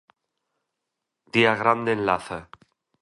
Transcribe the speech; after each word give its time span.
Día 1.33 1.53
grande 1.61 1.91
en 1.95 2.07
Laza. 2.07 2.39